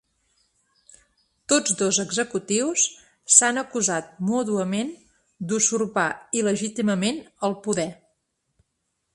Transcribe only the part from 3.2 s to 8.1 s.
s’han acusat mútuament d’usurpar il·legítimament el poder.